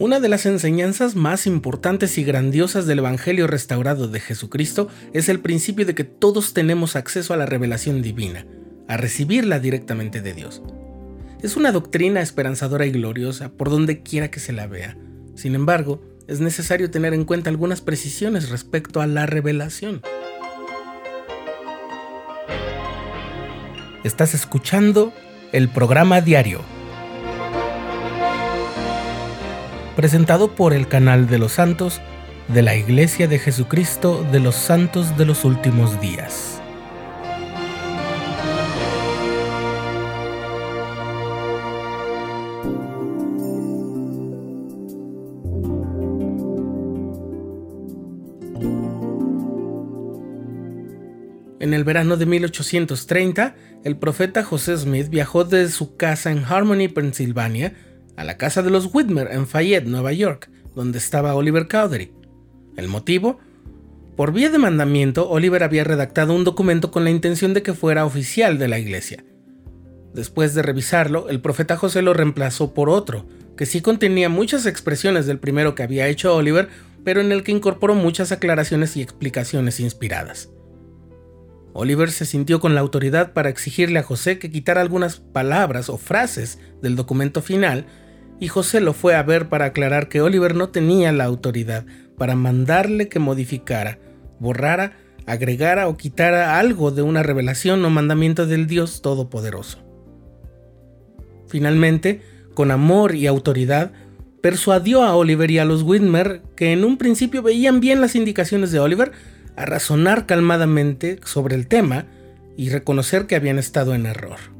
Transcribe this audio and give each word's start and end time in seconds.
Una 0.00 0.20
de 0.20 0.28
las 0.28 0.46
enseñanzas 0.46 1.16
más 1.16 1.44
importantes 1.48 2.18
y 2.18 2.22
grandiosas 2.22 2.86
del 2.86 3.00
Evangelio 3.00 3.48
restaurado 3.48 4.06
de 4.06 4.20
Jesucristo 4.20 4.86
es 5.12 5.28
el 5.28 5.40
principio 5.40 5.84
de 5.86 5.96
que 5.96 6.04
todos 6.04 6.54
tenemos 6.54 6.94
acceso 6.94 7.34
a 7.34 7.36
la 7.36 7.46
revelación 7.46 8.00
divina, 8.00 8.46
a 8.86 8.96
recibirla 8.96 9.58
directamente 9.58 10.22
de 10.22 10.34
Dios. 10.34 10.62
Es 11.42 11.56
una 11.56 11.72
doctrina 11.72 12.20
esperanzadora 12.20 12.86
y 12.86 12.92
gloriosa 12.92 13.48
por 13.48 13.70
donde 13.70 14.04
quiera 14.04 14.30
que 14.30 14.38
se 14.38 14.52
la 14.52 14.68
vea. 14.68 14.96
Sin 15.34 15.56
embargo, 15.56 16.00
es 16.28 16.38
necesario 16.38 16.92
tener 16.92 17.12
en 17.12 17.24
cuenta 17.24 17.50
algunas 17.50 17.80
precisiones 17.80 18.50
respecto 18.50 19.00
a 19.00 19.08
la 19.08 19.26
revelación. 19.26 20.02
Estás 24.04 24.32
escuchando 24.34 25.12
el 25.50 25.68
programa 25.68 26.20
diario, 26.20 26.60
presentado 29.98 30.54
por 30.54 30.74
el 30.74 30.86
canal 30.86 31.26
de 31.26 31.38
los 31.38 31.54
santos 31.54 32.00
de 32.46 32.62
la 32.62 32.76
Iglesia 32.76 33.26
de 33.26 33.40
Jesucristo 33.40 34.24
de 34.30 34.38
los 34.38 34.54
Santos 34.54 35.18
de 35.18 35.24
los 35.24 35.44
Últimos 35.44 36.00
Días. 36.00 36.62
En 51.58 51.74
el 51.74 51.82
verano 51.82 52.16
de 52.16 52.24
1830, 52.24 53.56
el 53.82 53.96
profeta 53.96 54.44
José 54.44 54.76
Smith 54.76 55.08
viajó 55.08 55.42
desde 55.42 55.72
su 55.72 55.96
casa 55.96 56.30
en 56.30 56.44
Harmony, 56.44 56.86
Pensilvania, 56.86 57.74
a 58.18 58.24
la 58.24 58.36
casa 58.36 58.62
de 58.62 58.70
los 58.70 58.92
Whitmer 58.92 59.28
en 59.30 59.46
Fayette, 59.46 59.86
Nueva 59.86 60.12
York, 60.12 60.50
donde 60.74 60.98
estaba 60.98 61.36
Oliver 61.36 61.68
Cowdery. 61.68 62.10
¿El 62.76 62.88
motivo? 62.88 63.38
Por 64.16 64.32
vía 64.32 64.50
de 64.50 64.58
mandamiento, 64.58 65.30
Oliver 65.30 65.62
había 65.62 65.84
redactado 65.84 66.34
un 66.34 66.42
documento 66.42 66.90
con 66.90 67.04
la 67.04 67.10
intención 67.10 67.54
de 67.54 67.62
que 67.62 67.74
fuera 67.74 68.04
oficial 68.04 68.58
de 68.58 68.66
la 68.66 68.80
iglesia. 68.80 69.22
Después 70.14 70.52
de 70.54 70.62
revisarlo, 70.62 71.28
el 71.28 71.40
profeta 71.40 71.76
José 71.76 72.02
lo 72.02 72.12
reemplazó 72.12 72.74
por 72.74 72.90
otro, 72.90 73.24
que 73.56 73.66
sí 73.66 73.82
contenía 73.82 74.28
muchas 74.28 74.66
expresiones 74.66 75.26
del 75.26 75.38
primero 75.38 75.76
que 75.76 75.84
había 75.84 76.08
hecho 76.08 76.34
Oliver, 76.34 76.68
pero 77.04 77.20
en 77.20 77.30
el 77.30 77.44
que 77.44 77.52
incorporó 77.52 77.94
muchas 77.94 78.32
aclaraciones 78.32 78.96
y 78.96 79.00
explicaciones 79.00 79.78
inspiradas. 79.78 80.50
Oliver 81.72 82.10
se 82.10 82.26
sintió 82.26 82.58
con 82.58 82.74
la 82.74 82.80
autoridad 82.80 83.32
para 83.32 83.48
exigirle 83.48 84.00
a 84.00 84.02
José 84.02 84.40
que 84.40 84.50
quitara 84.50 84.80
algunas 84.80 85.20
palabras 85.20 85.88
o 85.88 85.98
frases 85.98 86.58
del 86.82 86.96
documento 86.96 87.42
final, 87.42 87.86
y 88.40 88.48
José 88.48 88.80
lo 88.80 88.92
fue 88.92 89.14
a 89.14 89.22
ver 89.22 89.48
para 89.48 89.66
aclarar 89.66 90.08
que 90.08 90.20
Oliver 90.20 90.54
no 90.54 90.68
tenía 90.68 91.12
la 91.12 91.24
autoridad 91.24 91.84
para 92.16 92.34
mandarle 92.34 93.08
que 93.08 93.18
modificara, 93.18 93.98
borrara, 94.38 94.92
agregara 95.26 95.88
o 95.88 95.96
quitara 95.96 96.58
algo 96.58 96.90
de 96.90 97.02
una 97.02 97.22
revelación 97.22 97.84
o 97.84 97.90
mandamiento 97.90 98.46
del 98.46 98.66
Dios 98.66 99.02
Todopoderoso. 99.02 99.78
Finalmente, 101.48 102.22
con 102.54 102.70
amor 102.70 103.14
y 103.14 103.26
autoridad, 103.26 103.92
persuadió 104.40 105.02
a 105.02 105.16
Oliver 105.16 105.50
y 105.50 105.58
a 105.58 105.64
los 105.64 105.82
Whitmer, 105.82 106.42
que 106.56 106.72
en 106.72 106.84
un 106.84 106.96
principio 106.96 107.42
veían 107.42 107.80
bien 107.80 108.00
las 108.00 108.14
indicaciones 108.14 108.72
de 108.72 108.80
Oliver, 108.80 109.12
a 109.56 109.64
razonar 109.64 110.26
calmadamente 110.26 111.18
sobre 111.24 111.56
el 111.56 111.66
tema 111.66 112.06
y 112.56 112.70
reconocer 112.70 113.26
que 113.26 113.36
habían 113.36 113.58
estado 113.58 113.94
en 113.94 114.06
error. 114.06 114.57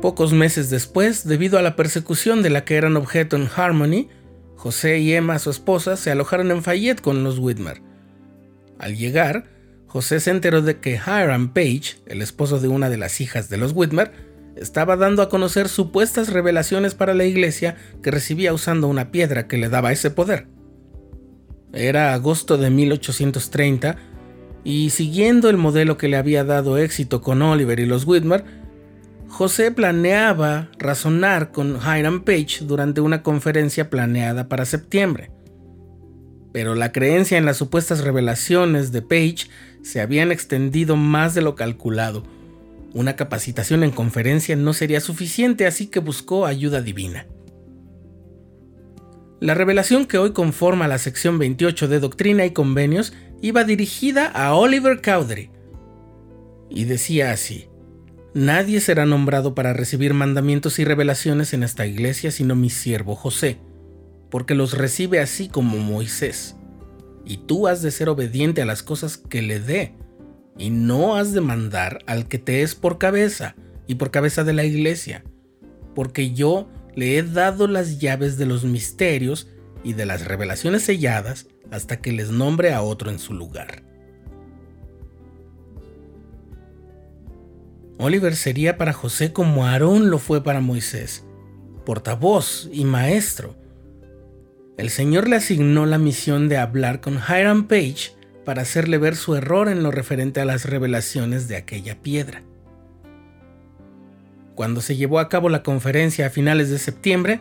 Pocos 0.00 0.32
meses 0.32 0.70
después, 0.70 1.26
debido 1.26 1.58
a 1.58 1.62
la 1.62 1.74
persecución 1.74 2.40
de 2.40 2.50
la 2.50 2.64
que 2.64 2.76
eran 2.76 2.96
objeto 2.96 3.34
en 3.34 3.48
Harmony, 3.54 4.08
José 4.54 4.98
y 5.00 5.12
Emma, 5.12 5.40
su 5.40 5.50
esposa, 5.50 5.96
se 5.96 6.12
alojaron 6.12 6.52
en 6.52 6.62
Fayette 6.62 7.00
con 7.00 7.24
los 7.24 7.40
Whitmer. 7.40 7.82
Al 8.78 8.96
llegar, 8.96 9.50
José 9.88 10.20
se 10.20 10.30
enteró 10.30 10.62
de 10.62 10.78
que 10.78 11.00
Hiram 11.04 11.52
Page, 11.52 11.96
el 12.06 12.22
esposo 12.22 12.60
de 12.60 12.68
una 12.68 12.90
de 12.90 12.96
las 12.96 13.20
hijas 13.20 13.48
de 13.48 13.56
los 13.56 13.72
Whitmer, 13.72 14.12
estaba 14.54 14.96
dando 14.96 15.20
a 15.20 15.28
conocer 15.28 15.68
supuestas 15.68 16.32
revelaciones 16.32 16.94
para 16.94 17.14
la 17.14 17.24
iglesia 17.24 17.76
que 18.00 18.12
recibía 18.12 18.52
usando 18.52 18.86
una 18.86 19.10
piedra 19.10 19.48
que 19.48 19.58
le 19.58 19.68
daba 19.68 19.90
ese 19.90 20.10
poder. 20.10 20.46
Era 21.72 22.14
agosto 22.14 22.56
de 22.56 22.70
1830 22.70 23.96
y 24.62 24.90
siguiendo 24.90 25.50
el 25.50 25.56
modelo 25.56 25.96
que 25.98 26.08
le 26.08 26.16
había 26.16 26.44
dado 26.44 26.78
éxito 26.78 27.20
con 27.20 27.42
Oliver 27.42 27.80
y 27.80 27.86
los 27.86 28.04
Whitmer, 28.04 28.44
José 29.28 29.70
planeaba 29.70 30.70
razonar 30.78 31.52
con 31.52 31.76
Hiram 31.76 32.24
Page 32.24 32.60
durante 32.62 33.00
una 33.00 33.22
conferencia 33.22 33.90
planeada 33.90 34.48
para 34.48 34.64
septiembre. 34.64 35.30
Pero 36.52 36.74
la 36.74 36.92
creencia 36.92 37.38
en 37.38 37.44
las 37.44 37.58
supuestas 37.58 38.02
revelaciones 38.02 38.90
de 38.90 39.02
Page 39.02 39.48
se 39.82 40.00
habían 40.00 40.32
extendido 40.32 40.96
más 40.96 41.34
de 41.34 41.42
lo 41.42 41.54
calculado, 41.54 42.24
una 42.94 43.16
capacitación 43.16 43.84
en 43.84 43.90
conferencia 43.90 44.56
no 44.56 44.72
sería 44.72 45.00
suficiente, 45.00 45.66
así 45.66 45.88
que 45.88 46.00
buscó 46.00 46.46
ayuda 46.46 46.80
divina. 46.80 47.26
La 49.40 49.54
revelación 49.54 50.06
que 50.06 50.18
hoy 50.18 50.32
conforma 50.32 50.88
la 50.88 50.98
sección 50.98 51.38
28 51.38 51.86
de 51.86 52.00
Doctrina 52.00 52.44
y 52.44 52.50
Convenios 52.50 53.12
iba 53.40 53.62
dirigida 53.64 54.26
a 54.26 54.54
Oliver 54.54 55.00
Cowdery. 55.00 55.50
Y 56.70 56.84
decía 56.84 57.30
así, 57.30 57.68
Nadie 58.34 58.80
será 58.80 59.06
nombrado 59.06 59.54
para 59.54 59.72
recibir 59.72 60.12
mandamientos 60.12 60.78
y 60.78 60.84
revelaciones 60.84 61.54
en 61.54 61.62
esta 61.62 61.86
iglesia 61.86 62.30
sino 62.30 62.54
mi 62.54 62.70
siervo 62.70 63.14
José, 63.14 63.58
porque 64.30 64.54
los 64.54 64.76
recibe 64.76 65.20
así 65.20 65.48
como 65.48 65.78
Moisés. 65.78 66.56
Y 67.24 67.38
tú 67.38 67.68
has 67.68 67.82
de 67.82 67.90
ser 67.90 68.08
obediente 68.08 68.62
a 68.62 68.66
las 68.66 68.82
cosas 68.82 69.16
que 69.16 69.42
le 69.42 69.60
dé, 69.60 69.94
y 70.58 70.70
no 70.70 71.16
has 71.16 71.32
de 71.32 71.40
mandar 71.40 72.00
al 72.06 72.28
que 72.28 72.38
te 72.38 72.62
es 72.62 72.74
por 72.74 72.98
cabeza 72.98 73.54
y 73.86 73.94
por 73.94 74.10
cabeza 74.10 74.44
de 74.44 74.52
la 74.52 74.64
iglesia, 74.64 75.24
porque 75.94 76.32
yo 76.32 76.68
le 76.94 77.16
he 77.16 77.22
dado 77.22 77.66
las 77.66 77.98
llaves 77.98 78.36
de 78.38 78.46
los 78.46 78.64
misterios 78.64 79.48
y 79.84 79.92
de 79.94 80.04
las 80.04 80.26
revelaciones 80.26 80.82
selladas 80.82 81.46
hasta 81.70 82.00
que 82.00 82.12
les 82.12 82.30
nombre 82.30 82.72
a 82.72 82.82
otro 82.82 83.10
en 83.10 83.18
su 83.18 83.34
lugar. 83.34 83.87
Oliver 87.98 88.36
sería 88.36 88.78
para 88.78 88.92
José 88.92 89.32
como 89.32 89.66
Aarón 89.66 90.08
lo 90.08 90.20
fue 90.20 90.44
para 90.44 90.60
Moisés, 90.60 91.24
portavoz 91.84 92.68
y 92.72 92.84
maestro. 92.84 93.56
El 94.76 94.90
Señor 94.90 95.28
le 95.28 95.34
asignó 95.34 95.84
la 95.84 95.98
misión 95.98 96.48
de 96.48 96.58
hablar 96.58 97.00
con 97.00 97.14
Hiram 97.14 97.66
Page 97.66 98.12
para 98.44 98.62
hacerle 98.62 98.98
ver 98.98 99.16
su 99.16 99.34
error 99.34 99.68
en 99.68 99.82
lo 99.82 99.90
referente 99.90 100.40
a 100.40 100.44
las 100.44 100.64
revelaciones 100.64 101.48
de 101.48 101.56
aquella 101.56 102.00
piedra. 102.00 102.42
Cuando 104.54 104.80
se 104.80 104.94
llevó 104.94 105.18
a 105.18 105.28
cabo 105.28 105.48
la 105.48 105.64
conferencia 105.64 106.26
a 106.26 106.30
finales 106.30 106.70
de 106.70 106.78
septiembre, 106.78 107.40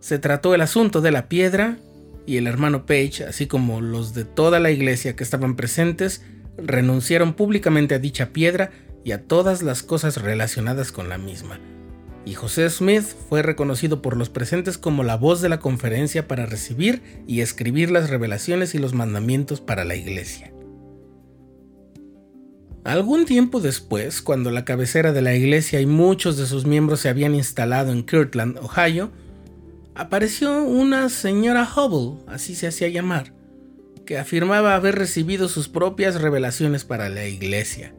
se 0.00 0.18
trató 0.18 0.54
el 0.54 0.62
asunto 0.62 1.02
de 1.02 1.10
la 1.10 1.28
piedra 1.28 1.76
y 2.24 2.38
el 2.38 2.46
hermano 2.46 2.86
Page, 2.86 3.24
así 3.28 3.46
como 3.46 3.82
los 3.82 4.14
de 4.14 4.24
toda 4.24 4.58
la 4.58 4.70
iglesia 4.70 5.16
que 5.16 5.22
estaban 5.22 5.54
presentes, 5.54 6.22
renunciaron 6.56 7.34
públicamente 7.34 7.94
a 7.94 7.98
dicha 7.98 8.30
piedra 8.32 8.70
y 9.06 9.12
a 9.12 9.22
todas 9.22 9.62
las 9.62 9.82
cosas 9.82 10.20
relacionadas 10.20 10.92
con 10.92 11.08
la 11.08 11.16
misma 11.16 11.58
y 12.26 12.34
José 12.34 12.68
Smith 12.68 13.04
fue 13.28 13.40
reconocido 13.40 14.02
por 14.02 14.16
los 14.16 14.28
presentes 14.28 14.76
como 14.78 15.04
la 15.04 15.16
voz 15.16 15.40
de 15.40 15.48
la 15.48 15.60
conferencia 15.60 16.26
para 16.26 16.44
recibir 16.44 17.00
y 17.26 17.40
escribir 17.40 17.92
las 17.92 18.10
revelaciones 18.10 18.74
y 18.74 18.78
los 18.78 18.94
mandamientos 18.94 19.60
para 19.60 19.84
la 19.84 19.94
iglesia. 19.94 20.52
Algún 22.82 23.26
tiempo 23.26 23.60
después, 23.60 24.22
cuando 24.22 24.50
la 24.50 24.64
cabecera 24.64 25.12
de 25.12 25.22
la 25.22 25.34
iglesia 25.34 25.80
y 25.80 25.86
muchos 25.86 26.36
de 26.36 26.46
sus 26.46 26.66
miembros 26.66 27.00
se 27.00 27.08
habían 27.08 27.34
instalado 27.34 27.92
en 27.92 28.04
Kirtland, 28.04 28.58
Ohio, 28.58 29.12
apareció 29.94 30.64
una 30.64 31.08
señora 31.08 31.68
Hubble, 31.76 32.24
así 32.26 32.56
se 32.56 32.66
hacía 32.66 32.88
llamar, 32.88 33.32
que 34.04 34.18
afirmaba 34.18 34.74
haber 34.74 34.96
recibido 34.96 35.48
sus 35.48 35.68
propias 35.68 36.20
revelaciones 36.20 36.84
para 36.84 37.08
la 37.08 37.26
iglesia. 37.26 37.94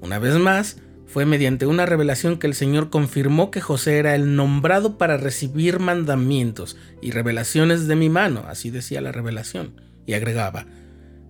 Una 0.00 0.18
vez 0.18 0.36
más, 0.36 0.78
fue 1.06 1.24
mediante 1.24 1.66
una 1.66 1.86
revelación 1.86 2.38
que 2.38 2.46
el 2.46 2.54
Señor 2.54 2.90
confirmó 2.90 3.50
que 3.50 3.60
José 3.60 3.98
era 3.98 4.14
el 4.14 4.34
nombrado 4.36 4.98
para 4.98 5.16
recibir 5.16 5.78
mandamientos 5.78 6.76
y 7.00 7.12
revelaciones 7.12 7.86
de 7.86 7.96
mi 7.96 8.08
mano, 8.08 8.44
así 8.46 8.70
decía 8.70 9.00
la 9.00 9.12
revelación, 9.12 9.80
y 10.04 10.14
agregaba, 10.14 10.66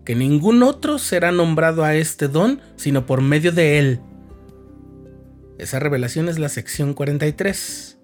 que 0.05 0.15
ningún 0.15 0.63
otro 0.63 0.99
será 0.99 1.31
nombrado 1.31 1.85
a 1.85 1.95
este 1.95 2.29
don 2.29 2.61
sino 2.77 3.07
por 3.07 3.21
medio 3.21 3.53
de 3.53 3.79
él. 3.79 4.01
Esa 5.59 5.79
revelación 5.79 6.29
es 6.29 6.39
la 6.39 6.49
sección 6.49 6.95
43. 6.95 7.99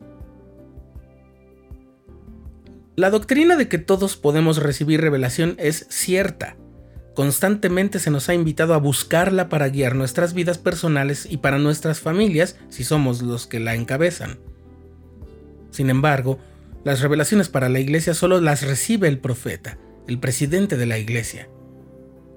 La 2.97 3.11
doctrina 3.11 3.57
de 3.57 3.69
que 3.69 3.79
todos 3.79 4.17
podemos 4.17 4.59
recibir 4.63 5.01
revelación 5.01 5.55
es 5.59 5.87
cierta, 5.89 6.57
Constantemente 7.15 7.99
se 7.99 8.11
nos 8.11 8.29
ha 8.29 8.35
invitado 8.35 8.73
a 8.73 8.79
buscarla 8.79 9.49
para 9.49 9.69
guiar 9.69 9.95
nuestras 9.95 10.33
vidas 10.33 10.59
personales 10.59 11.27
y 11.29 11.39
para 11.39 11.59
nuestras 11.59 12.01
familias 12.01 12.57
si 12.71 12.85
somos 12.85 13.21
los 13.21 13.47
que 13.47 13.61
la 13.61 13.75
encabezan. 13.75 14.39
Sin 15.71 15.91
embargo, 15.91 16.39
las 16.85 17.01
revelaciones 17.01 17.49
para 17.49 17.69
la 17.69 17.81
iglesia 17.81 18.15
solo 18.15 18.41
las 18.41 18.63
recibe 18.63 19.09
el 19.09 19.19
profeta, 19.19 19.79
el 20.09 20.19
presidente 20.19 20.77
de 20.77 20.87
la 20.87 20.99
iglesia. 20.99 21.49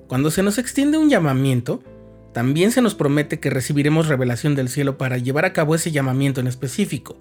Cuando 0.07 0.29
se 0.29 0.43
nos 0.43 0.57
extiende 0.57 0.97
un 0.97 1.09
llamamiento, 1.09 1.81
también 2.33 2.71
se 2.71 2.81
nos 2.81 2.95
promete 2.95 3.39
que 3.39 3.49
recibiremos 3.49 4.07
revelación 4.07 4.55
del 4.55 4.67
cielo 4.67 4.97
para 4.97 5.17
llevar 5.17 5.45
a 5.45 5.53
cabo 5.53 5.73
ese 5.73 5.91
llamamiento 5.91 6.41
en 6.41 6.47
específico. 6.47 7.17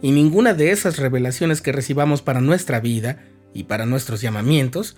Y 0.00 0.12
ninguna 0.12 0.54
de 0.54 0.70
esas 0.70 0.96
revelaciones 0.96 1.60
que 1.60 1.72
recibamos 1.72 2.22
para 2.22 2.40
nuestra 2.40 2.80
vida 2.80 3.22
y 3.54 3.64
para 3.64 3.84
nuestros 3.86 4.22
llamamientos 4.22 4.96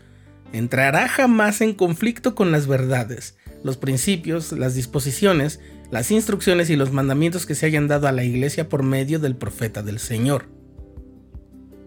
entrará 0.52 1.08
jamás 1.08 1.60
en 1.60 1.74
conflicto 1.74 2.34
con 2.34 2.52
las 2.52 2.66
verdades, 2.66 3.36
los 3.62 3.76
principios, 3.76 4.52
las 4.52 4.74
disposiciones, 4.74 5.60
las 5.90 6.10
instrucciones 6.10 6.70
y 6.70 6.76
los 6.76 6.92
mandamientos 6.92 7.46
que 7.46 7.54
se 7.54 7.66
hayan 7.66 7.88
dado 7.88 8.08
a 8.08 8.12
la 8.12 8.24
iglesia 8.24 8.68
por 8.68 8.82
medio 8.82 9.18
del 9.18 9.36
profeta 9.36 9.82
del 9.82 9.98
Señor. 9.98 10.46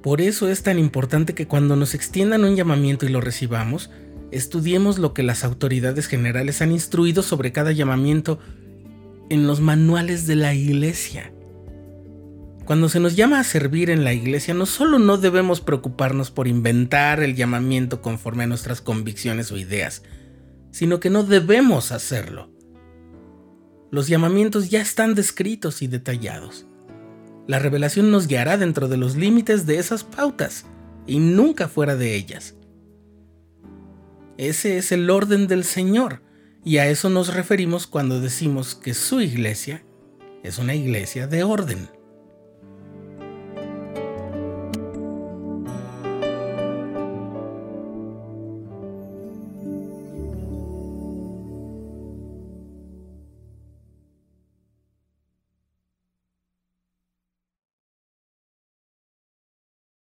Por 0.01 0.21
eso 0.21 0.49
es 0.49 0.63
tan 0.63 0.79
importante 0.79 1.33
que 1.33 1.47
cuando 1.47 1.75
nos 1.75 1.93
extiendan 1.93 2.43
un 2.43 2.55
llamamiento 2.55 3.05
y 3.05 3.09
lo 3.09 3.19
recibamos, 3.19 3.89
estudiemos 4.31 4.99
lo 4.99 5.13
que 5.13 5.23
las 5.23 5.43
autoridades 5.43 6.07
generales 6.07 6.61
han 6.61 6.71
instruido 6.71 7.23
sobre 7.23 7.51
cada 7.51 7.71
llamamiento 7.71 8.39
en 9.29 9.47
los 9.47 9.59
manuales 9.59 10.27
de 10.27 10.35
la 10.35 10.53
iglesia. 10.53 11.33
Cuando 12.67 12.89
se 12.89 12.99
nos 12.99 13.15
llama 13.15 13.39
a 13.39 13.45
servir 13.45 13.89
en 13.89 14.03
la 14.03 14.11
iglesia, 14.11 14.53
no 14.53 14.65
solo 14.65 14.99
no 14.99 15.17
debemos 15.17 15.61
preocuparnos 15.61 16.31
por 16.31 16.49
inventar 16.49 17.23
el 17.23 17.33
llamamiento 17.33 18.01
conforme 18.01 18.43
a 18.43 18.47
nuestras 18.47 18.81
convicciones 18.81 19.53
o 19.53 19.57
ideas, 19.57 20.03
sino 20.71 20.99
que 20.99 21.09
no 21.09 21.23
debemos 21.23 21.93
hacerlo. 21.93 22.51
Los 23.89 24.09
llamamientos 24.09 24.69
ya 24.69 24.81
están 24.81 25.15
descritos 25.15 25.81
y 25.81 25.87
detallados. 25.87 26.67
La 27.47 27.57
revelación 27.57 28.11
nos 28.11 28.27
guiará 28.27 28.57
dentro 28.57 28.89
de 28.89 28.97
los 28.97 29.15
límites 29.15 29.65
de 29.65 29.79
esas 29.79 30.03
pautas 30.03 30.65
y 31.05 31.19
nunca 31.19 31.69
fuera 31.69 31.95
de 31.95 32.15
ellas. 32.15 32.55
Ese 34.37 34.77
es 34.77 34.91
el 34.91 35.09
orden 35.09 35.47
del 35.47 35.63
Señor 35.63 36.21
y 36.65 36.79
a 36.79 36.87
eso 36.89 37.09
nos 37.09 37.33
referimos 37.33 37.87
cuando 37.87 38.19
decimos 38.19 38.75
que 38.75 38.93
su 38.93 39.21
iglesia 39.21 39.85
es 40.43 40.57
una 40.57 40.75
iglesia 40.75 41.27
de 41.27 41.43
orden. 41.43 41.96